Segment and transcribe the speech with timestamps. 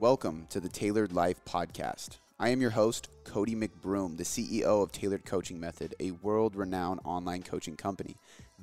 [0.00, 2.18] Welcome to the Tailored Life Podcast.
[2.38, 7.00] I am your host, Cody McBroom, the CEO of Tailored Coaching Method, a world renowned
[7.02, 8.14] online coaching company.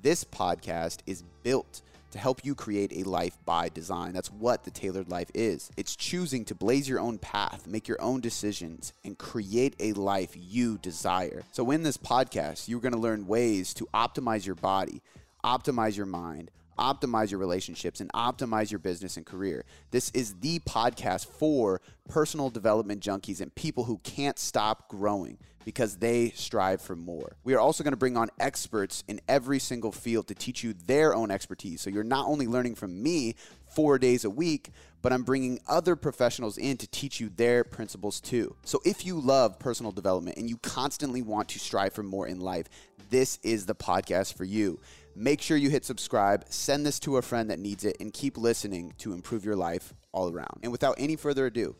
[0.01, 4.13] This podcast is built to help you create a life by design.
[4.13, 5.69] That's what the tailored life is.
[5.75, 10.31] It's choosing to blaze your own path, make your own decisions, and create a life
[10.37, 11.43] you desire.
[11.51, 15.01] So, in this podcast, you're going to learn ways to optimize your body,
[15.43, 19.65] optimize your mind optimize your relationships and optimize your business and career.
[19.91, 25.97] This is the podcast for personal development junkies and people who can't stop growing because
[25.97, 27.35] they strive for more.
[27.43, 30.73] We are also going to bring on experts in every single field to teach you
[30.85, 31.81] their own expertise.
[31.81, 33.35] So you're not only learning from me
[33.75, 34.69] four days a week,
[35.01, 38.55] but I'm bringing other professionals in to teach you their principles too.
[38.63, 42.39] So if you love personal development and you constantly want to strive for more in
[42.39, 42.67] life,
[43.09, 44.79] this is the podcast for you.
[45.17, 48.37] Make sure you hit subscribe, send this to a friend that needs it, and keep
[48.37, 50.59] listening to improve your life all around.
[50.61, 51.77] And without any further ado,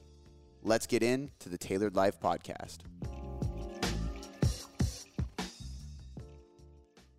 [0.64, 2.78] let's get into the Tailored Life Podcast.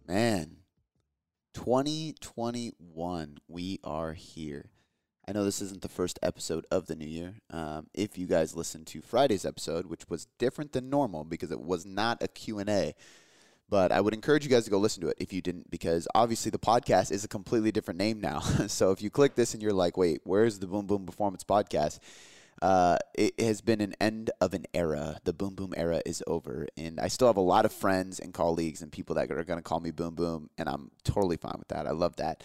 [0.09, 0.57] Man,
[1.53, 4.71] 2021, we are here.
[5.29, 7.35] I know this isn't the first episode of the new year.
[7.51, 11.61] Um, if you guys listened to Friday's episode, which was different than normal because it
[11.61, 12.95] was not a Q&A,
[13.69, 16.07] but I would encourage you guys to go listen to it if you didn't, because
[16.15, 18.41] obviously the podcast is a completely different name now.
[18.69, 21.99] so if you click this and you're like, wait, where's the Boom Boom Performance Podcast?
[22.63, 25.19] Uh, it has been an end of an era.
[25.25, 26.67] The Boom Boom era is over.
[26.77, 29.59] And I still have a lot of friends and colleagues and people that are going
[29.59, 31.87] to call me Boom Boom, and I'm totally fine with that.
[31.87, 32.43] I love that.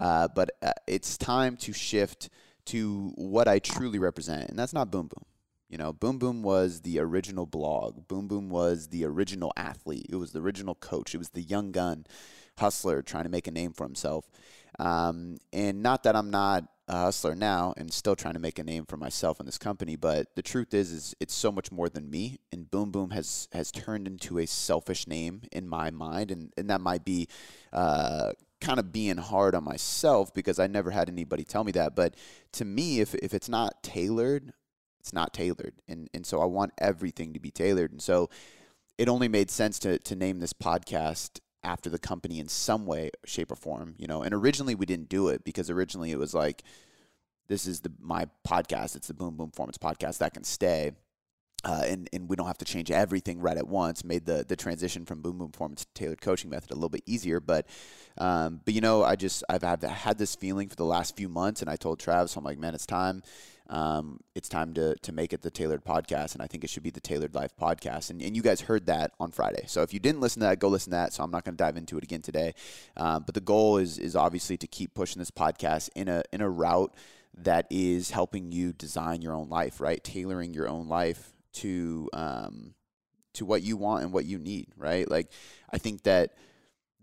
[0.00, 2.28] Uh, but uh, it's time to shift
[2.66, 5.24] to what I truly represent, and that's not Boom Boom.
[5.74, 8.06] You know, Boom Boom was the original blog.
[8.06, 10.06] Boom Boom was the original athlete.
[10.08, 11.16] It was the original coach.
[11.16, 12.06] It was the young gun
[12.58, 14.30] hustler trying to make a name for himself.
[14.78, 18.62] Um, and not that I'm not a hustler now and still trying to make a
[18.62, 21.88] name for myself in this company, but the truth is, is it's so much more
[21.88, 22.38] than me.
[22.52, 26.70] And Boom Boom has has turned into a selfish name in my mind, and and
[26.70, 27.26] that might be.
[27.72, 31.94] Uh, kind of being hard on myself because I never had anybody tell me that.
[31.94, 32.14] But
[32.52, 34.54] to me, if, if it's not tailored,
[35.04, 35.74] it's not tailored.
[35.86, 37.92] And and so I want everything to be tailored.
[37.92, 38.30] And so
[38.96, 43.10] it only made sense to to name this podcast after the company in some way,
[43.26, 43.96] shape, or form.
[43.98, 46.62] You know, and originally we didn't do it because originally it was like
[47.48, 48.96] this is the my podcast.
[48.96, 50.92] It's the Boom Boom Performance podcast that can stay.
[51.66, 54.04] Uh, and, and we don't have to change everything right at once.
[54.04, 57.02] Made the, the transition from Boom Boom Performance to Tailored Coaching Method a little bit
[57.06, 57.66] easier, but
[58.16, 61.28] um, but you know I just I've had, had this feeling for the last few
[61.28, 63.22] months, and I told Travis I'm like man it's time
[63.70, 66.82] um, it's time to to make it the tailored podcast, and I think it should
[66.82, 68.10] be the tailored life podcast.
[68.10, 69.64] And, and you guys heard that on Friday.
[69.66, 71.12] So if you didn't listen to that, go listen to that.
[71.12, 72.54] So I'm not going to dive into it again today.
[72.96, 76.40] Um, but the goal is is obviously to keep pushing this podcast in a in
[76.40, 76.94] a route
[77.38, 80.02] that is helping you design your own life, right?
[80.04, 82.74] Tailoring your own life to um,
[83.34, 85.10] to what you want and what you need, right?
[85.10, 85.30] Like
[85.72, 86.34] I think that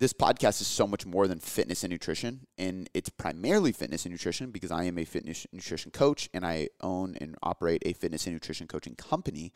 [0.01, 2.47] this podcast is so much more than fitness and nutrition.
[2.57, 6.69] And it's primarily fitness and nutrition because I am a fitness nutrition coach and I
[6.81, 9.53] own and operate a fitness and nutrition coaching company.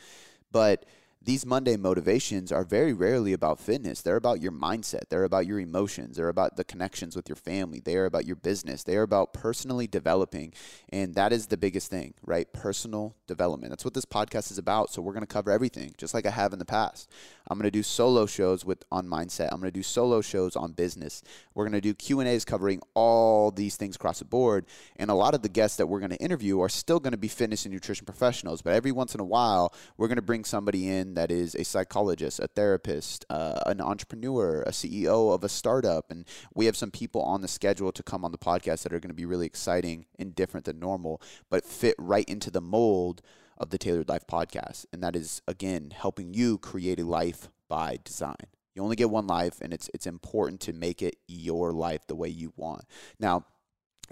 [0.51, 0.85] But
[1.25, 4.01] these Monday motivations are very rarely about fitness.
[4.01, 5.09] They're about your mindset.
[5.09, 6.17] They're about your emotions.
[6.17, 7.79] They're about the connections with your family.
[7.79, 8.83] They are about your business.
[8.83, 10.53] They are about personally developing.
[10.89, 12.51] And that is the biggest thing, right?
[12.53, 13.71] Personal development.
[13.71, 14.91] That's what this podcast is about.
[14.91, 17.11] So we're going to cover everything, just like I have in the past.
[17.47, 19.49] I'm going to do solo shows with on mindset.
[19.51, 21.23] I'm going to do solo shows on business.
[21.55, 24.67] We're going to do Q&As covering all these things across the board.
[24.97, 27.17] And a lot of the guests that we're going to interview are still going to
[27.17, 30.43] be fitness and nutrition professionals, but every once in a while, we're going to bring
[30.43, 35.49] somebody in that is a psychologist, a therapist, uh, an entrepreneur, a CEO of a
[35.49, 36.11] startup.
[36.11, 38.99] And we have some people on the schedule to come on the podcast that are
[38.99, 43.21] going to be really exciting and different than normal, but fit right into the mold
[43.57, 44.85] of the Tailored Life podcast.
[44.91, 48.35] And that is, again, helping you create a life by design.
[48.75, 52.15] You only get one life, and it's, it's important to make it your life the
[52.15, 52.83] way you want.
[53.19, 53.45] Now,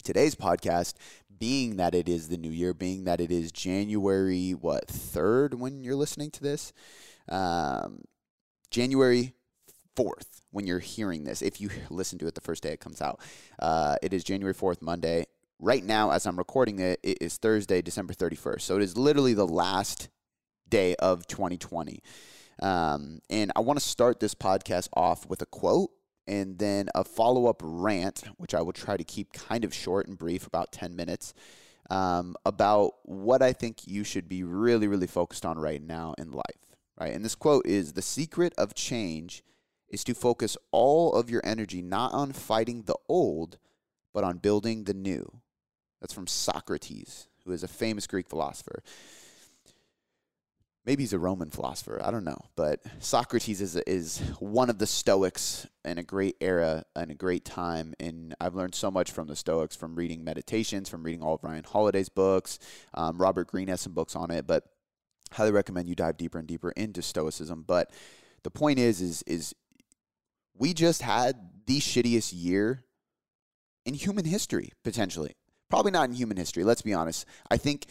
[0.01, 0.93] today's podcast
[1.39, 5.83] being that it is the new year being that it is january what third when
[5.83, 6.73] you're listening to this?
[7.29, 8.03] Um,
[8.71, 9.33] january
[9.95, 11.41] 4th when you're hearing this.
[11.41, 13.19] If you listen to it the first day it comes out
[13.59, 15.25] uh, it is january 4th monday.
[15.59, 19.33] Right now as i'm recording it it is thursday december 31st so it is literally
[19.33, 20.09] the last
[20.67, 21.99] day of 2020
[22.61, 25.91] um, and i want to start this podcast off with a quote
[26.27, 30.07] and then a follow up rant, which I will try to keep kind of short
[30.07, 31.33] and brief, about 10 minutes,
[31.89, 36.31] um, about what I think you should be really, really focused on right now in
[36.31, 36.43] life.
[36.99, 37.13] Right.
[37.13, 39.43] And this quote is The secret of change
[39.89, 43.57] is to focus all of your energy not on fighting the old,
[44.13, 45.41] but on building the new.
[45.99, 48.83] That's from Socrates, who is a famous Greek philosopher.
[50.85, 52.01] Maybe he's a Roman philosopher.
[52.03, 52.45] I don't know.
[52.55, 57.45] But Socrates is, is one of the Stoics in a great era and a great
[57.45, 57.93] time.
[57.99, 61.43] And I've learned so much from the Stoics from reading Meditations, from reading all of
[61.43, 62.59] Ryan Holiday's books.
[62.93, 64.45] Um, Robert Greene has some books on it.
[64.45, 64.65] But
[65.31, 67.63] highly recommend you dive deeper and deeper into Stoicism.
[67.65, 67.91] But
[68.43, 69.55] the point is, is, is
[70.53, 71.35] we just had
[71.65, 72.83] the shittiest year
[73.85, 75.35] in human history, potentially.
[75.69, 76.63] Probably not in human history.
[76.63, 77.25] Let's be honest.
[77.49, 77.87] I think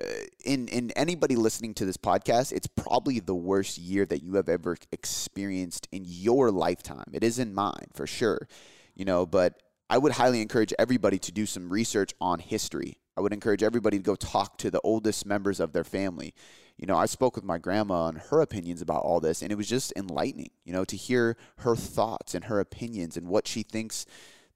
[0.00, 0.06] Uh,
[0.44, 4.48] in in anybody listening to this podcast, it's probably the worst year that you have
[4.48, 7.10] ever experienced in your lifetime.
[7.12, 8.48] It is in mine for sure.
[8.94, 9.60] You know, but
[9.90, 12.98] I would highly encourage everybody to do some research on history.
[13.16, 16.34] I would encourage everybody to go talk to the oldest members of their family.
[16.76, 19.56] You know, I spoke with my grandma on her opinions about all this, and it
[19.56, 23.64] was just enlightening, you know, to hear her thoughts and her opinions and what she
[23.64, 24.06] thinks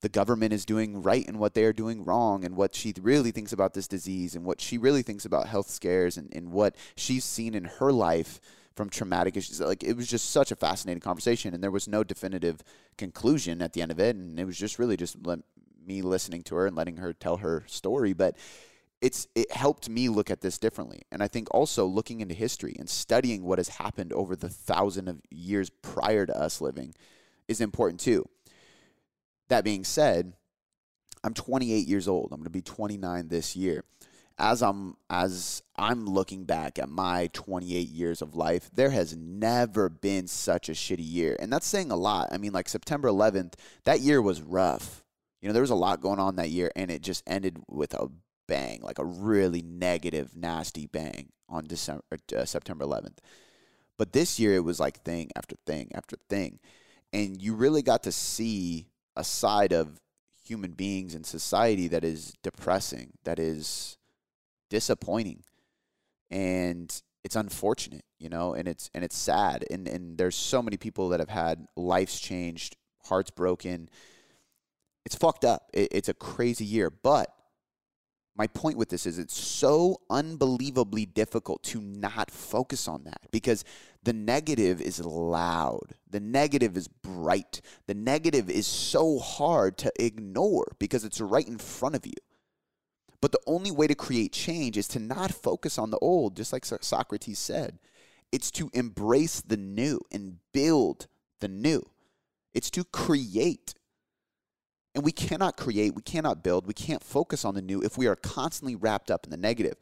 [0.02, 3.30] the government is doing right and what they are doing wrong and what she really
[3.30, 6.76] thinks about this disease and what she really thinks about health scares and, and what
[6.96, 8.40] she's seen in her life
[8.74, 9.60] from traumatic issues.
[9.60, 12.62] Like it was just such a fascinating conversation and there was no definitive
[12.98, 14.16] conclusion at the end of it.
[14.16, 15.16] And it was just really just
[15.86, 18.12] me listening to her and letting her tell her story.
[18.12, 18.36] But
[19.00, 21.02] it's it helped me look at this differently.
[21.12, 25.08] And I think also looking into history and studying what has happened over the thousand
[25.08, 26.94] of years prior to us living
[27.46, 28.28] is important too.
[29.52, 30.32] That being said,
[31.22, 32.30] I'm 28 years old.
[32.32, 33.84] I'm going to be 29 this year.
[34.38, 39.90] As I'm as I'm looking back at my 28 years of life, there has never
[39.90, 41.36] been such a shitty year.
[41.38, 42.30] And that's saying a lot.
[42.32, 43.52] I mean, like September 11th,
[43.84, 45.04] that year was rough.
[45.42, 47.92] You know, there was a lot going on that year and it just ended with
[47.92, 48.08] a
[48.48, 52.04] bang, like a really negative, nasty bang on December
[52.34, 53.18] uh, September 11th.
[53.98, 56.58] But this year it was like thing after thing after thing.
[57.12, 58.86] And you really got to see
[59.16, 60.00] a side of
[60.44, 63.96] human beings and society that is depressing, that is
[64.70, 65.42] disappointing.
[66.30, 66.92] And
[67.24, 69.64] it's unfortunate, you know, and it's and it's sad.
[69.70, 73.88] And and there's so many people that have had lives changed, hearts broken.
[75.04, 75.70] It's fucked up.
[75.72, 76.90] It, it's a crazy year.
[76.90, 77.32] But
[78.34, 83.64] my point with this is it's so unbelievably difficult to not focus on that because
[84.02, 85.94] the negative is loud.
[86.10, 87.60] The negative is bright.
[87.86, 92.14] The negative is so hard to ignore because it's right in front of you.
[93.20, 96.52] But the only way to create change is to not focus on the old, just
[96.52, 97.78] like Socrates said.
[98.32, 101.06] It's to embrace the new and build
[101.40, 101.82] the new.
[102.54, 103.74] It's to create.
[104.94, 108.06] And we cannot create, we cannot build, we can't focus on the new if we
[108.06, 109.76] are constantly wrapped up in the negative.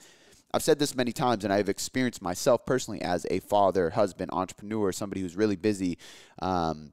[0.52, 4.90] I've said this many times, and I've experienced myself personally as a father, husband, entrepreneur,
[4.90, 5.98] somebody who's really busy,
[6.42, 6.92] um,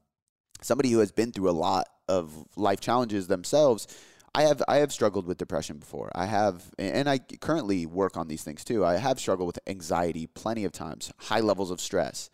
[0.61, 3.87] somebody who has been through a lot of life challenges themselves.
[4.35, 6.11] I have I have struggled with depression before.
[6.13, 8.85] I have, and I currently work on these things too.
[8.85, 12.29] I have struggled with anxiety plenty of times, high levels of stress,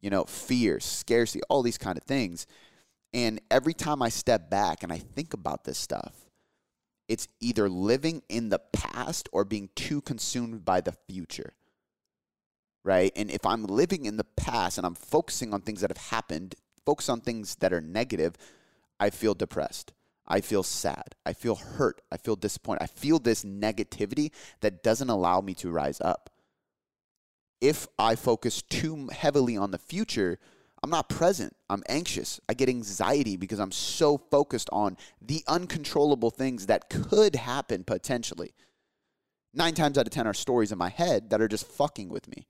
[0.00, 2.46] you know, fear, scarcity, all these kind of things.
[3.14, 6.14] And every time I step back and I think about this stuff,
[7.08, 11.54] it's either living in the past or being too consumed by the future.
[12.82, 13.12] Right?
[13.14, 16.56] And if I'm living in the past and I'm focusing on things that have happened,
[16.84, 18.34] focus on things that are negative,
[18.98, 19.92] I feel depressed.
[20.26, 21.14] I feel sad.
[21.24, 22.02] I feel hurt.
[22.10, 22.82] I feel disappointed.
[22.82, 26.30] I feel this negativity that doesn't allow me to rise up.
[27.60, 30.38] If I focus too heavily on the future,
[30.84, 31.56] I'm not present.
[31.70, 32.42] I'm anxious.
[32.46, 38.52] I get anxiety because I'm so focused on the uncontrollable things that could happen potentially.
[39.54, 42.28] Nine times out of 10 are stories in my head that are just fucking with
[42.28, 42.46] me.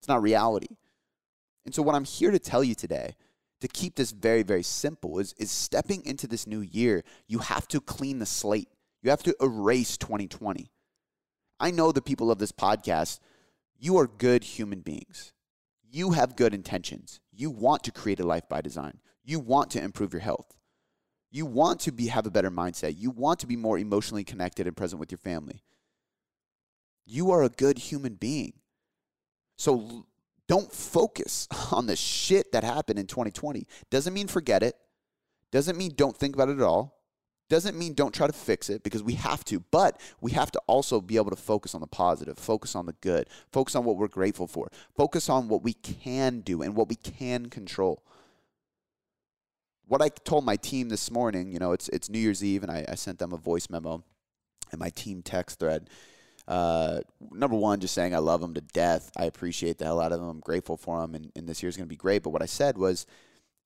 [0.00, 0.74] It's not reality.
[1.64, 3.14] And so, what I'm here to tell you today,
[3.60, 7.68] to keep this very, very simple, is, is stepping into this new year, you have
[7.68, 8.70] to clean the slate.
[9.02, 10.68] You have to erase 2020.
[11.60, 13.20] I know the people of this podcast,
[13.78, 15.32] you are good human beings
[15.92, 17.20] you have good intentions.
[17.42, 19.00] You want to create a life by design.
[19.24, 20.56] You want to improve your health.
[21.32, 22.94] You want to be have a better mindset.
[22.96, 25.64] You want to be more emotionally connected and present with your family.
[27.04, 28.52] You are a good human being.
[29.58, 30.06] So
[30.46, 33.66] don't focus on the shit that happened in 2020.
[33.90, 34.76] Doesn't mean forget it.
[35.50, 37.01] Doesn't mean don't think about it at all.
[37.48, 40.60] Doesn't mean don't try to fix it because we have to, but we have to
[40.66, 43.96] also be able to focus on the positive, focus on the good, focus on what
[43.96, 48.02] we're grateful for, focus on what we can do and what we can control.
[49.86, 52.72] What I told my team this morning, you know, it's it's New Year's Eve, and
[52.72, 54.02] I, I sent them a voice memo
[54.72, 55.90] in my team text thread.
[56.48, 59.10] Uh, number one, just saying I love them to death.
[59.16, 60.28] I appreciate the hell out of them.
[60.28, 62.22] I'm grateful for them, and, and this year's going to be great.
[62.22, 63.06] But what I said was,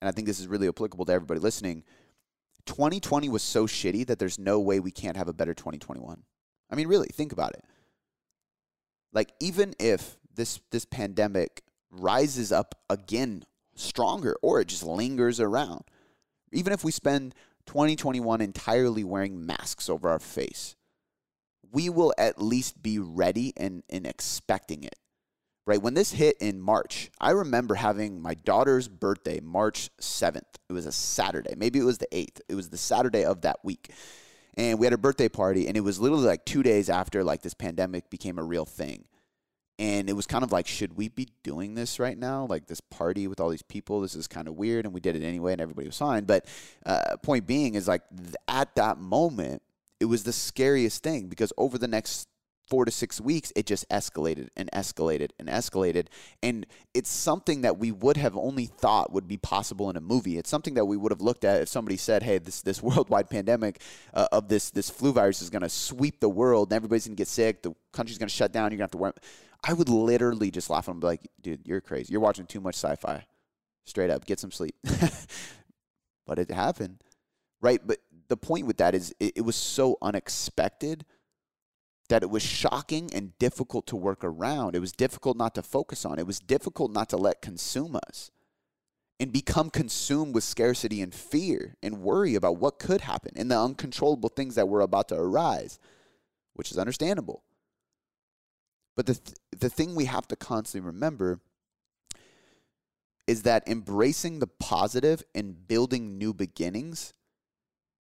[0.01, 1.85] and I think this is really applicable to everybody listening
[2.67, 6.23] 2020 was so shitty that there's no way we can't have a better 2021.
[6.71, 7.65] I mean, really, think about it.
[9.13, 13.45] Like, even if this this pandemic rises up again
[13.75, 15.85] stronger or it just lingers around,
[16.53, 17.35] even if we spend
[17.67, 20.77] 2021 entirely wearing masks over our face,
[21.73, 24.97] we will at least be ready and, and expecting it.
[25.67, 25.83] Right?
[25.83, 30.43] When this hit in March, I remember having my daughter's birthday, March 7th.
[30.69, 31.55] It was a Saturday.
[31.57, 32.41] Maybe it was the 8th.
[32.49, 33.91] It was the Saturday of that week.
[34.57, 37.43] And we had a birthday party, and it was literally like two days after like
[37.43, 39.05] this pandemic became a real thing
[39.79, 42.81] and it was kind of like should we be doing this right now like this
[42.81, 45.53] party with all these people this is kind of weird and we did it anyway
[45.53, 46.47] and everybody was fine but
[46.87, 49.63] uh, point being is like th- at that moment
[50.01, 52.29] it was the scariest thing because over the next
[52.69, 56.07] four to six weeks it just escalated and escalated and escalated
[56.43, 60.39] and it's something that we would have only thought would be possible in a movie
[60.39, 63.31] it's something that we would have looked at if somebody said hey this this worldwide
[63.31, 63.81] pandemic
[64.15, 67.17] uh, of this this flu virus is going to sweep the world and everybody's going
[67.17, 69.13] to get sick the country's going to shut down you're going to have to wear
[69.67, 72.13] I would literally just laugh and be like, dude, you're crazy.
[72.13, 73.25] You're watching too much sci fi.
[73.85, 74.77] Straight up, get some sleep.
[76.27, 77.03] but it happened.
[77.61, 77.81] Right?
[77.85, 81.05] But the point with that is it, it, was so unexpected
[82.09, 84.75] that it was shocking and difficult to work around.
[84.75, 86.19] It was difficult not to focus on.
[86.19, 88.31] It was difficult not to let consume us
[89.19, 93.59] and become consumed with scarcity and fear and worry about what could happen and the
[93.59, 95.79] uncontrollable things that were about to arise,
[96.55, 97.43] which is understandable.
[98.95, 101.41] But the th- the thing we have to constantly remember
[103.27, 107.13] is that embracing the positive and building new beginnings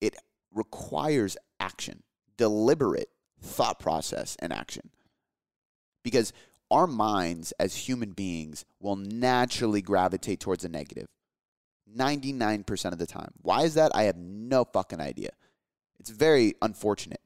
[0.00, 0.14] it
[0.52, 2.02] requires action,
[2.36, 3.10] deliberate
[3.46, 4.90] thought process and action.
[6.02, 6.32] Because
[6.70, 11.06] our minds as human beings will naturally gravitate towards the negative
[11.96, 13.30] 99% of the time.
[13.42, 13.92] Why is that?
[13.94, 15.30] I have no fucking idea.
[16.00, 17.20] It's very unfortunate.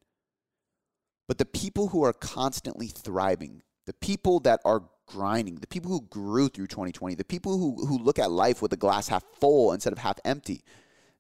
[1.27, 6.03] But the people who are constantly thriving, the people that are grinding, the people who
[6.03, 9.73] grew through 2020, the people who, who look at life with a glass half full
[9.73, 10.63] instead of half empty,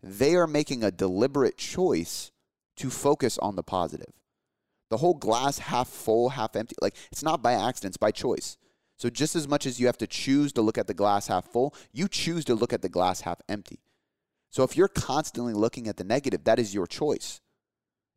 [0.02, 2.30] they are making a deliberate choice
[2.76, 4.12] to focus on the positive.
[4.90, 8.56] The whole glass half full, half empty, like it's not by accident, it's by choice.
[8.96, 11.46] So just as much as you have to choose to look at the glass half
[11.46, 13.80] full, you choose to look at the glass half empty.
[14.50, 17.40] So if you're constantly looking at the negative, that is your choice.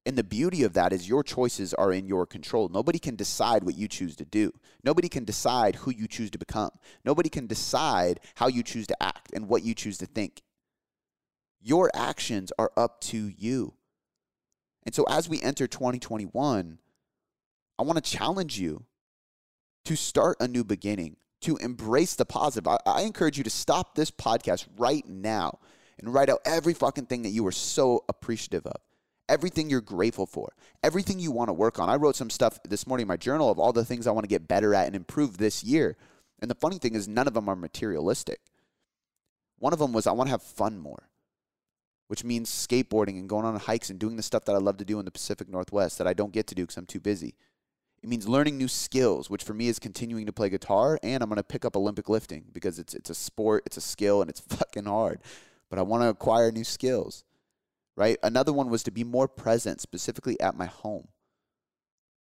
[0.05, 2.67] And the beauty of that is your choices are in your control.
[2.67, 4.51] Nobody can decide what you choose to do.
[4.83, 6.71] Nobody can decide who you choose to become.
[7.05, 10.41] Nobody can decide how you choose to act and what you choose to think.
[11.61, 13.75] Your actions are up to you.
[14.85, 16.77] And so as we enter 2021,
[17.79, 18.85] I want to challenge you
[19.85, 22.67] to start a new beginning, to embrace the positive.
[22.67, 25.59] I, I encourage you to stop this podcast right now
[25.99, 28.81] and write out every fucking thing that you are so appreciative of
[29.29, 31.89] everything you're grateful for, everything you want to work on.
[31.89, 34.25] I wrote some stuff this morning in my journal of all the things I want
[34.25, 35.97] to get better at and improve this year.
[36.41, 38.41] And the funny thing is, none of them are materialistic.
[39.59, 41.09] One of them was I want to have fun more,
[42.13, 44.85] which means skateboarding and going on hikes and doing the stuff that I love to
[44.85, 47.33] do in the Pacific Northwest that I don't get to do because I'm too busy.
[48.03, 51.29] It means learning new skills, which for me is continuing to play guitar, and I'm
[51.29, 54.29] going to pick up Olympic lifting because it's it's a sport, it's a skill, and
[54.29, 55.21] it's fucking hard.
[55.71, 57.23] But I want to acquire new skills
[57.95, 58.17] right?
[58.23, 61.07] Another one was to be more present, specifically at my home.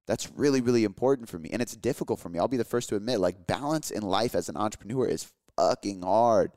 [0.05, 1.49] That's really, really important for me.
[1.51, 2.39] And it's difficult for me.
[2.39, 6.01] I'll be the first to admit, like, balance in life as an entrepreneur is fucking
[6.01, 6.51] hard.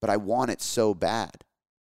[0.00, 1.44] But I want it so bad.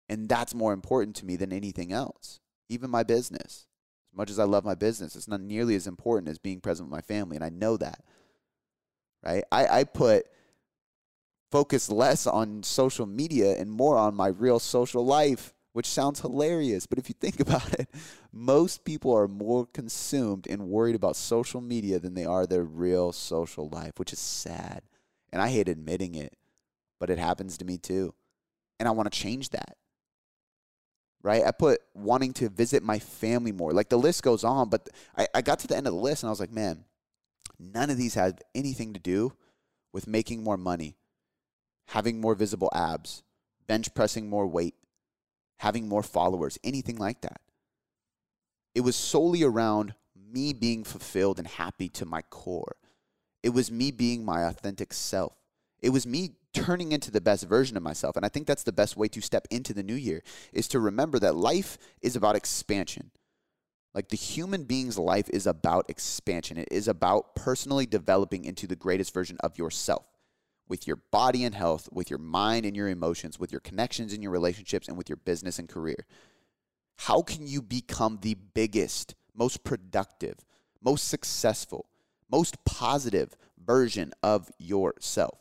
[0.08, 3.66] And that's more important to me than anything else, even my business.
[4.12, 6.88] As much as I love my business, it's not nearly as important as being present
[6.88, 7.36] with my family.
[7.36, 8.04] And I know that,
[9.24, 9.44] right?
[9.50, 10.26] I, I put
[11.50, 16.86] focus less on social media and more on my real social life which sounds hilarious.
[16.86, 17.90] But if you think about it,
[18.32, 23.12] most people are more consumed and worried about social media than they are their real
[23.12, 24.82] social life, which is sad.
[25.32, 26.34] And I hate admitting it,
[26.98, 28.14] but it happens to me too.
[28.78, 29.76] And I want to change that.
[31.24, 31.42] Right?
[31.44, 33.72] I put wanting to visit my family more.
[33.72, 36.22] Like the list goes on, but I, I got to the end of the list
[36.22, 36.84] and I was like, man,
[37.58, 39.32] none of these have anything to do
[39.92, 40.96] with making more money,
[41.86, 43.22] having more visible abs,
[43.66, 44.74] bench pressing more weight,
[45.58, 47.40] having more followers, anything like that.
[48.74, 49.94] It was solely around
[50.30, 52.76] me being fulfilled and happy to my core.
[53.42, 55.36] It was me being my authentic self.
[55.80, 58.16] It was me turning into the best version of myself.
[58.16, 60.80] And I think that's the best way to step into the new year is to
[60.80, 63.10] remember that life is about expansion.
[63.94, 66.56] Like the human being's life is about expansion.
[66.56, 70.08] It is about personally developing into the greatest version of yourself
[70.66, 74.22] with your body and health, with your mind and your emotions, with your connections and
[74.22, 76.06] your relationships, and with your business and career.
[76.96, 80.36] How can you become the biggest, most productive,
[80.82, 81.86] most successful,
[82.30, 85.38] most positive version of yourself.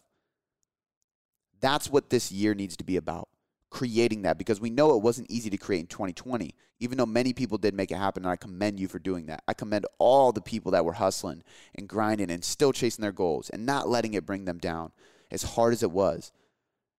[1.63, 3.29] That's what this year needs to be about
[3.73, 7.33] creating that because we know it wasn't easy to create in 2020, even though many
[7.33, 8.23] people did make it happen.
[8.23, 9.43] And I commend you for doing that.
[9.47, 11.41] I commend all the people that were hustling
[11.73, 14.91] and grinding and still chasing their goals and not letting it bring them down
[15.31, 16.31] as hard as it was.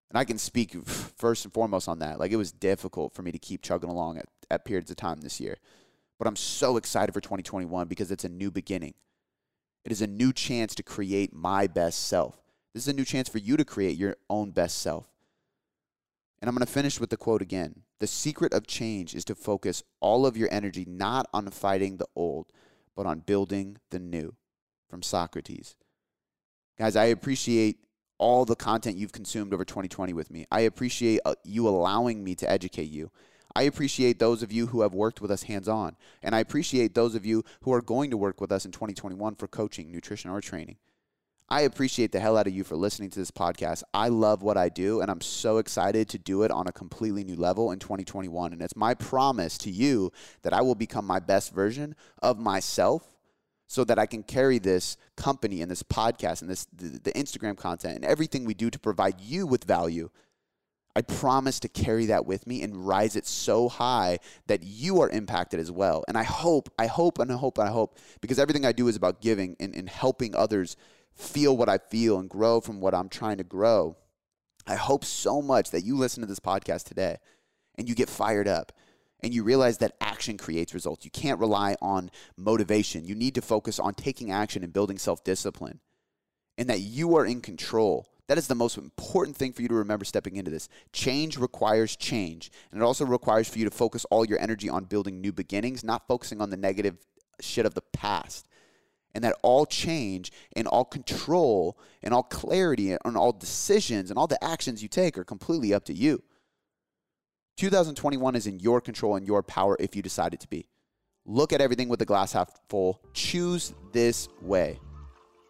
[0.09, 2.19] And I can speak first and foremost on that.
[2.19, 5.21] Like it was difficult for me to keep chugging along at, at periods of time
[5.21, 5.55] this year.
[6.19, 8.95] But I'm so excited for 2021 because it's a new beginning.
[9.85, 12.35] It is a new chance to create my best self.
[12.75, 15.07] This is a new chance for you to create your own best self.
[16.41, 17.83] And I'm going to finish with the quote again.
[17.99, 22.07] The secret of change is to focus all of your energy not on fighting the
[22.17, 22.47] old,
[22.93, 24.35] but on building the new.
[24.89, 25.77] From Socrates.
[26.77, 27.77] Guys, I appreciate
[28.17, 30.45] all the content you've consumed over 2020 with me.
[30.51, 33.09] I appreciate uh, you allowing me to educate you.
[33.55, 35.95] I appreciate those of you who have worked with us hands on.
[36.21, 39.35] And I appreciate those of you who are going to work with us in 2021
[39.35, 40.75] for coaching, nutrition, or training.
[41.47, 43.83] I appreciate the hell out of you for listening to this podcast.
[43.93, 47.23] I love what I do, and I'm so excited to do it on a completely
[47.23, 48.53] new level in 2021.
[48.53, 50.11] And it's my promise to you
[50.41, 53.15] that I will become my best version of myself
[53.67, 57.57] so that I can carry this company and this podcast and this the, the Instagram
[57.57, 60.09] content and everything we do to provide you with value.
[60.95, 65.09] I promise to carry that with me and rise it so high that you are
[65.09, 66.05] impacted as well.
[66.07, 68.87] And I hope, I hope, and I hope, and I hope, because everything I do
[68.87, 70.77] is about giving and, and helping others
[71.15, 73.97] feel what I feel and grow from what I'm trying to grow.
[74.67, 77.17] I hope so much that you listen to this podcast today
[77.75, 78.71] and you get fired up
[79.21, 81.05] and you realize that action creates results.
[81.05, 83.05] You can't rely on motivation.
[83.05, 85.79] You need to focus on taking action and building self discipline
[86.57, 88.07] and that you are in control.
[88.27, 90.67] That is the most important thing for you to remember stepping into this.
[90.91, 92.51] Change requires change.
[92.71, 95.83] And it also requires for you to focus all your energy on building new beginnings,
[95.83, 96.97] not focusing on the negative
[97.39, 98.47] shit of the past
[99.15, 104.27] and that all change and all control and all clarity and all decisions and all
[104.27, 106.21] the actions you take are completely up to you.
[107.57, 110.67] 2021 is in your control and your power if you decide it to be.
[111.25, 113.01] Look at everything with the glass half full.
[113.13, 114.79] Choose this way.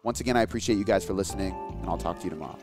[0.04, 2.56] Once again, I appreciate you guys for listening, and I'll talk to you tomorrow.